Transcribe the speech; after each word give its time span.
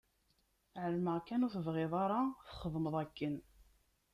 Ԑelmeɣ 0.81 1.17
kan 1.27 1.43
ur 1.45 1.51
tebɣiḍ 1.53 1.93
ara 2.03 2.19
txedmeḍ 2.47 2.95
akken. 3.03 3.35